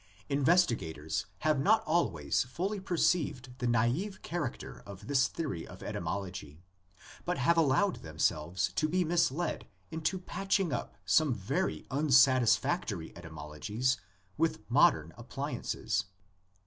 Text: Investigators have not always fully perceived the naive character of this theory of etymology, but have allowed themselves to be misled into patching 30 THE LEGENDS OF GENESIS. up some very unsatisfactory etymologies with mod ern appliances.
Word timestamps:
Investigators 0.29 1.27
have 1.41 1.59
not 1.59 1.83
always 1.85 2.41
fully 2.45 2.79
perceived 2.79 3.55
the 3.59 3.67
naive 3.67 4.23
character 4.23 4.81
of 4.83 5.05
this 5.05 5.27
theory 5.27 5.67
of 5.67 5.83
etymology, 5.83 6.63
but 7.23 7.37
have 7.37 7.55
allowed 7.55 7.97
themselves 7.97 8.73
to 8.73 8.89
be 8.89 9.03
misled 9.03 9.67
into 9.91 10.17
patching 10.17 10.69
30 10.69 10.69
THE 10.71 10.75
LEGENDS 10.77 10.89
OF 10.89 10.89
GENESIS. 10.89 10.89
up 10.89 11.07
some 11.07 11.33
very 11.35 11.85
unsatisfactory 11.91 13.13
etymologies 13.15 13.97
with 14.39 14.63
mod 14.71 14.95
ern 14.95 15.13
appliances. 15.19 16.05